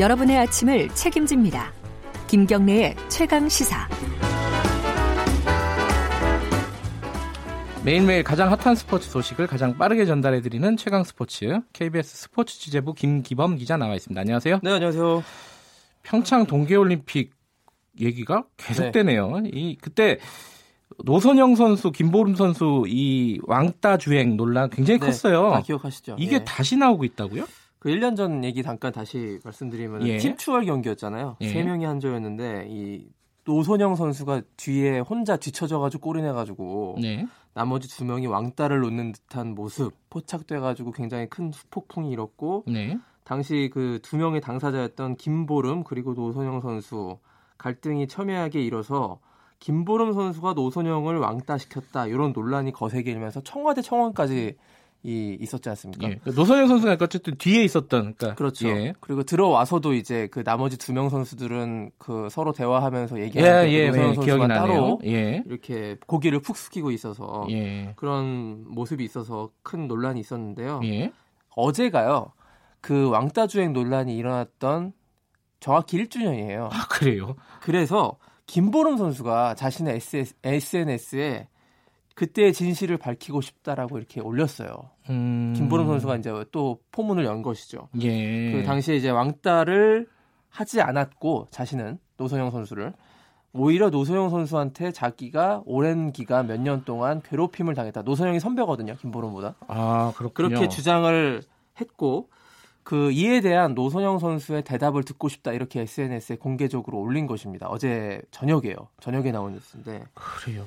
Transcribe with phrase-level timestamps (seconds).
[0.00, 1.70] 여러분의 아침을 책임집니다.
[2.26, 3.86] 김경래의 최강 시사.
[7.84, 13.76] 매일매일 가장 핫한 스포츠 소식을 가장 빠르게 전달해드리는 최강 스포츠 KBS 스포츠 취재부 김기범 기자
[13.76, 14.18] 나와 있습니다.
[14.18, 14.60] 안녕하세요.
[14.62, 15.22] 네, 안녕하세요.
[16.02, 17.34] 평창 동계올림픽
[18.00, 19.40] 얘기가 계속되네요.
[19.40, 19.50] 네.
[19.52, 20.18] 이 그때
[21.04, 25.50] 노선영 선수, 김보름 선수 이 왕따 주행 논란 굉장히 네, 컸어요.
[25.50, 26.16] 다 기억하시죠?
[26.18, 26.44] 이게 네.
[26.44, 27.44] 다시 나오고 있다고요?
[27.82, 30.16] 그 1년 전 얘기 잠깐 다시 말씀드리면 예.
[30.18, 31.38] 팀 추월 경기였잖아요.
[31.40, 31.48] 예.
[31.48, 33.08] 세 명이 한 조였는데 이
[33.44, 37.26] 노선영 선수가 뒤에 혼자 뒤쳐져가지고 골이 내가지고 네.
[37.54, 43.00] 나머지 두 명이 왕따를 놓는 듯한 모습 포착돼가지고 굉장히 큰 후폭풍이 일었고 네.
[43.24, 47.18] 당시 그 두 명의 당사자였던 김보름 그리고 노선영 선수
[47.58, 49.18] 갈등이 첨예하게 일어서
[49.58, 54.56] 김보름 선수가 노선영을 왕따시켰다 이런 논란이 거세게 일면서 청와대 청원까지
[55.04, 56.08] 이 있었지 않습니까?
[56.08, 56.20] 예.
[56.24, 58.68] 노선영 선수가 어쨌든 뒤에 있었던 그러니까 그렇죠.
[58.68, 58.94] 예.
[59.00, 64.10] 그리고 들어와서도 이제 그 나머지 두 명 선수들은 그 서로 대화하면서 예, 얘기하는 예, 노선영
[64.10, 64.66] 예, 선수가 기억이 나네요.
[64.66, 65.42] 따로 예.
[65.46, 67.94] 이렇게 고개를 푹 숙이고 있어서 예.
[67.96, 70.80] 그런 모습이 있어서 큰 논란이 있었는데요.
[70.84, 71.12] 예.
[71.56, 72.32] 어제가요.
[72.80, 74.92] 그 왕따 주행 논란이 일어났던
[75.60, 76.68] 정확히 1주년이에요.
[76.72, 77.36] 아, 그래요.
[77.60, 80.00] 그래서 김보름 선수가 자신의
[80.44, 81.48] SNS에
[82.14, 84.70] 그때의 진실을 밝히고 싶다라고 이렇게 올렸어요.
[85.10, 85.52] 음.
[85.56, 87.88] 김보름 선수가 이제 또 포문을 연 것이죠.
[88.00, 88.52] 예.
[88.52, 90.06] 그 당시에 이제 왕따를
[90.48, 92.92] 하지 않았고 자신은 노소영 선수를
[93.54, 98.02] 오히려 노소영 선수한테 자기가 오랜 기간 몇 년 동안 괴롭힘을 당했다.
[98.02, 99.56] 노소영이 선배거든요, 김보름보다.
[99.68, 100.48] 아, 그렇군요.
[100.48, 101.42] 그렇게 주장을
[101.80, 102.28] 했고
[102.82, 107.68] 그 이에 대한 노선영 선수의 대답을 듣고 싶다 이렇게 SNS에 공개적으로 올린 것입니다.
[107.68, 108.74] 어제 저녁에요.
[109.00, 110.02] 저녁에 나온 뉴스인데.
[110.14, 110.66] 그래요.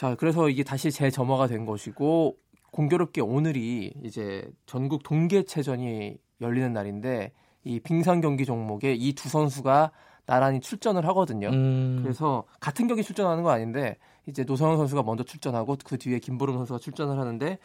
[0.00, 2.34] 자, 그래서 이게 다시 재점화가 된 것이고
[2.70, 7.32] 공교롭게 오늘이 이제 전국 동계체전이 열리는 날인데
[7.64, 9.90] 이 빙상 경기 종목에 이 두 선수가
[10.24, 11.48] 나란히 출전을 하거든요.
[11.50, 12.00] 음.
[12.02, 16.78] 그래서 같은 경기 출전하는 거 아닌데 이제 노성현 선수가 먼저 출전하고 그 뒤에 김보름 선수가
[16.78, 17.58] 출전을 하는데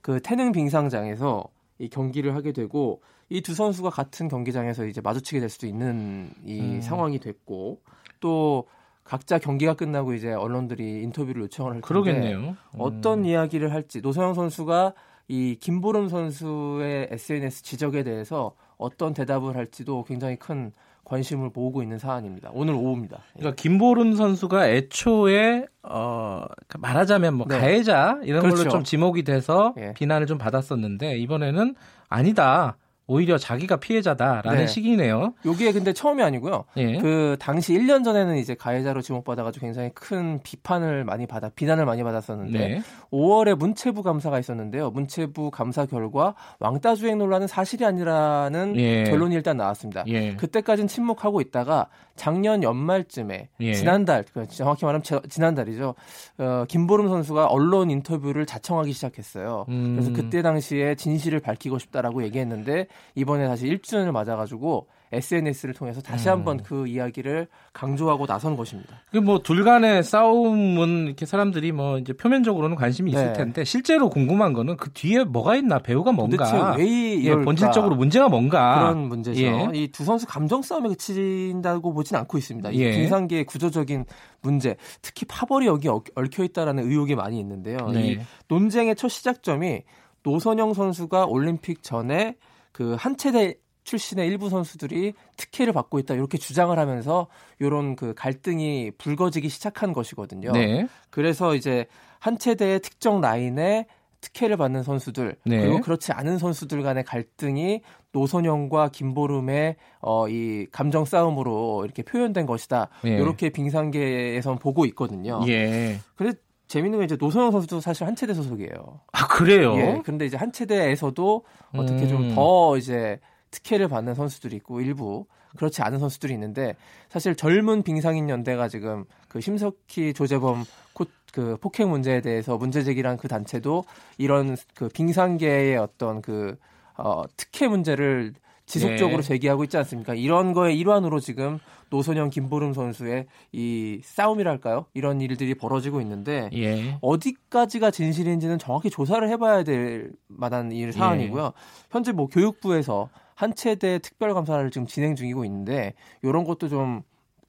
[0.00, 1.42] 그 태능 빙상장에서
[1.80, 6.60] 이 경기를 하게 되고 이 두 선수가 같은 경기장에서 이제 마주치게 될 수도 있는 이
[6.60, 6.80] 음.
[6.80, 7.80] 상황이 됐고
[8.20, 8.68] 또
[9.10, 12.56] 각자 경기가 끝나고 이제 언론들이 인터뷰를 요청을 할 텐데 그러겠네요.
[12.78, 13.24] 어떤 음.
[13.24, 14.92] 이야기를 할지 노성현 선수가
[15.26, 20.70] 이 김보름 선수의 SNS 지적에 대해서 어떤 대답을 할지도 굉장히 큰
[21.02, 22.50] 관심을 모으고 있는 사안입니다.
[22.52, 23.18] 오늘 오후입니다.
[23.34, 26.44] 그러니까 김보름 선수가 애초에 어
[26.78, 27.58] 말하자면 뭐 네.
[27.58, 28.70] 가해자 이런 걸로 그렇죠.
[28.70, 29.92] 좀 지목이 돼서 예.
[29.92, 31.74] 비난을 좀 받았었는데 이번에는
[32.08, 32.76] 아니다.
[33.10, 34.66] 오히려 자기가 피해자다라는 네.
[34.68, 35.34] 시기네요.
[35.44, 36.62] 여기에 근데 처음이 아니고요.
[36.76, 36.98] 예.
[36.98, 42.58] 그 당시 1년 전에는 이제 가해자로 지목받아가지고 굉장히 큰 비판을 많이 받아 비난을 많이 받았었는데
[42.58, 42.82] 네.
[43.10, 44.90] 5월에 문체부 감사가 있었는데요.
[44.90, 49.02] 문체부 감사 결과 왕따 주행 논란은 사실이 아니라는 예.
[49.02, 50.04] 결론이 일단 나왔습니다.
[50.06, 50.36] 예.
[50.36, 51.88] 그때까지는 침묵하고 있다가
[52.20, 53.72] 작년 연말쯤에 예.
[53.72, 55.94] 지난달 그 정확히 말하면 저- 지난달이죠.
[56.36, 59.64] 어, 김보름 선수가 언론 인터뷰를 자청하기 시작했어요.
[59.70, 59.94] 음.
[59.96, 66.32] 그래서 그때 당시에 진실을 밝히고 싶다라고 얘기했는데 이번에 다시 1주년을 맞아가지고 SNS를 통해서 다시 음.
[66.32, 69.02] 한번 그 이야기를 강조하고 나선 것입니다.
[69.10, 73.32] 그뭐둘 간의 싸움은 이렇게 사람들이 뭐 이제 표면적으로는 관심이 있을 네.
[73.32, 77.34] 텐데 실제로 궁금한 거는 그 뒤에 뭐가 있나 배우가 뭔가 왜 예?
[77.36, 79.40] 본질적으로 문제가 뭔가 그런 문제죠.
[79.42, 79.70] 예.
[79.74, 82.70] 이두 선수 감정 싸움에 그친다고 보진 않고 있습니다.
[82.70, 82.92] 이 예.
[82.92, 84.04] 빙상계의 구조적인
[84.42, 87.76] 문제, 특히 파벌이 여기 얽- 얽혀 있다라는 의혹이 많이 있는데요.
[87.92, 88.12] 네.
[88.12, 89.82] 이 논쟁의 첫 시작점이
[90.22, 92.36] 노선영 선수가 올림픽 전에
[92.72, 93.54] 그 한체대
[93.84, 100.52] 출신의 일부 선수들이 특혜를 받고 있다 이렇게 주장을 하면서 이런 그 갈등이 불거지기 시작한 것이거든요.
[100.52, 100.86] 네.
[101.10, 101.86] 그래서 이제
[102.18, 103.86] 한 체대의 특정 라인에
[104.20, 105.60] 특혜를 받는 선수들 네.
[105.60, 107.80] 그리고 그렇지 않은 선수들 간의 갈등이
[108.12, 112.88] 노선영과 김보름의 어, 이 감정 싸움으로 이렇게 표현된 것이다.
[113.06, 113.10] 예.
[113.10, 115.40] 이렇게 빙상계에선 보고 있거든요.
[115.48, 115.98] 예.
[116.16, 119.00] 근데 재밌는 건 이제 노선영 선수도 사실 한체대 소속이에요.
[119.12, 119.74] 아 그래요?
[119.76, 120.00] 예.
[120.02, 121.44] 그런데 이제 한체대에서도
[121.74, 122.08] 어떻게 음.
[122.08, 123.18] 좀더 이제
[123.50, 125.26] 특혜를 받는 선수들이 있고 일부
[125.56, 126.76] 그렇지 않은 선수들이 있는데
[127.08, 133.16] 사실 젊은 빙상인 연대가 지금 그 심석희 조재범 코, 그 폭행 문제에 대해서 문제 제기한
[133.16, 133.84] 그 단체도
[134.18, 136.56] 이런 그 빙상계의 어떤 그
[136.96, 138.34] 어, 특혜 문제를
[138.66, 139.28] 지속적으로 네.
[139.28, 140.14] 제기하고 있지 않습니까?
[140.14, 141.58] 이런 거의 일환으로 지금
[141.90, 144.86] 노선영 김보름 선수의 이 싸움이랄까요?
[144.94, 146.96] 이런 일들이 벌어지고 있는데 예.
[147.00, 151.52] 어디까지가 진실인지는 정확히 조사를 해봐야 될 만한 일 사안이고요.
[151.90, 153.08] 현재 뭐 교육부에서
[153.40, 157.02] 한체대 특별감사를 지금 진행 중이고 있는데 이런 것도 좀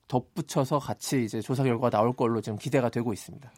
[0.07, 3.51] 덧붙여서 같이 이제 조사 결과가 나올 걸로 지금 기대가 되고 있습니다.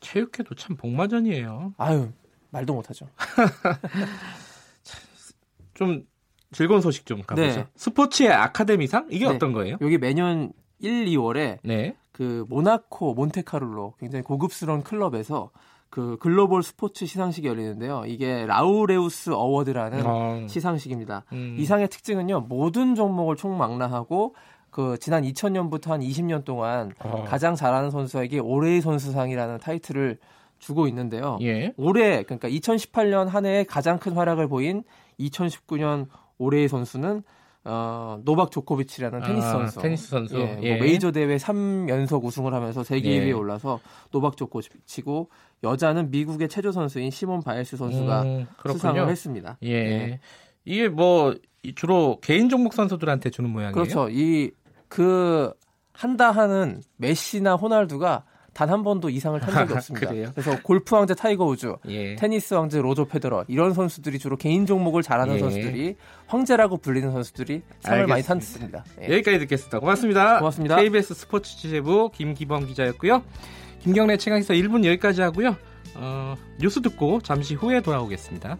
[0.00, 1.74] 체육회도 참 복마전이에요.
[1.78, 2.10] 아유
[2.50, 3.06] 말도 못하죠.
[5.74, 6.04] 좀
[6.50, 7.46] 즐거운 소식 좀 가보죠.
[7.46, 7.66] 네.
[7.76, 9.32] 스포츠의 아카데미상 이게 네.
[9.32, 9.76] 어떤 거예요?
[9.80, 11.94] 여기 매년 1, 2월에 네.
[12.10, 15.52] 그 모나코 몬테카를로 굉장히 고급스러운 클럽에서
[15.90, 18.04] 그 글로벌 스포츠 시상식이 열리는데요.
[18.06, 21.24] 이게 라우레우스 어워드라는 어, 시상식입니다.
[21.32, 21.56] 음.
[21.58, 22.42] 이 상의 특징은요.
[22.48, 24.34] 모든 종목을 총망라하고
[24.70, 27.24] 그 지난 2000년부터 한 20년 동안 어.
[27.26, 30.18] 가장 잘하는 선수에게 올해의 선수상이라는 타이틀을
[30.58, 31.38] 주고 있는데요.
[31.40, 31.72] 예.
[31.76, 34.82] 올해 그러니까 2018년 한 해에 가장 큰 활약을 보인
[35.20, 36.06] 2019년
[36.36, 37.22] 올해의 선수는
[37.64, 39.80] 어, 노박 조코비치라는 테니스 아, 선수.
[39.80, 40.38] 테니스 선수.
[40.38, 40.76] 예, 뭐 예.
[40.76, 43.20] 메이저 대회 3연속 우승을 하면서 세계 예.
[43.26, 45.28] 2위에 올라서 노박 조코비치고
[45.64, 48.46] 여자는 미국의 체조 선수인 시몬 바일스 선수가 음.
[48.70, 49.58] 수상을 했습니다.
[49.62, 49.82] 예.
[49.82, 50.20] 네.
[50.64, 53.72] 이게 뭐 이- 주로 개인 종목 선수들한테 주는 모양이에요.
[53.74, 54.08] 그렇죠.
[54.10, 54.50] 이
[54.88, 55.52] 그
[55.92, 58.24] 한다 하는 메시나 호날두가
[58.58, 60.10] 단 한 번도 이 상을 탄 적이 없습니다.
[60.32, 62.16] 그래서 골프 왕자 타이거 우즈, 예.
[62.16, 65.38] 테니스 왕자 로저 페더러 이런 선수들이 주로 개인 종목을 잘하는 예.
[65.38, 65.94] 선수들이
[66.26, 68.34] 황제라고 불리는 선수들이 상을 많이 알겠습니다.
[68.82, 68.84] 탔습니다.
[69.02, 69.14] 예.
[69.14, 69.78] 여기까지 듣겠습니다.
[69.78, 70.38] 고맙습니다.
[70.40, 70.76] 고맙습니다.
[70.76, 73.22] KBS 스포츠 취재부 김기범 기자였고요.
[73.80, 75.54] 김경래 최강기사 1분 여기까지 하고요.
[75.94, 78.58] 어, 뉴스 듣고 잠시 후에 돌아오겠습니다.